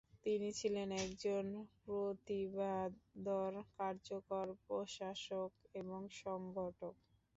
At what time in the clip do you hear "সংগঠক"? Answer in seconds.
6.21-6.93